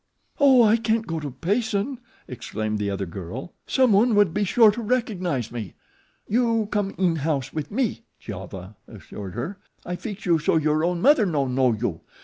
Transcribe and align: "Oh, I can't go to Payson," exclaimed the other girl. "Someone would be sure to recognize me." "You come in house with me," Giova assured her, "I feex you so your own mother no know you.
"Oh, 0.39 0.63
I 0.63 0.77
can't 0.77 1.05
go 1.05 1.19
to 1.19 1.29
Payson," 1.29 1.99
exclaimed 2.27 2.79
the 2.79 2.89
other 2.89 3.05
girl. 3.05 3.53
"Someone 3.67 4.15
would 4.15 4.33
be 4.33 4.43
sure 4.43 4.71
to 4.71 4.81
recognize 4.81 5.51
me." 5.51 5.75
"You 6.27 6.69
come 6.71 6.95
in 6.97 7.17
house 7.17 7.53
with 7.53 7.69
me," 7.69 8.05
Giova 8.19 8.77
assured 8.87 9.35
her, 9.35 9.59
"I 9.85 9.95
feex 9.95 10.25
you 10.25 10.39
so 10.39 10.57
your 10.57 10.83
own 10.83 11.03
mother 11.03 11.27
no 11.27 11.45
know 11.47 11.73
you. 11.73 12.01